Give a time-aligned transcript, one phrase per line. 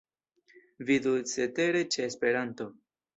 [0.87, 2.67] Vidu cetere ĉe Esperanto.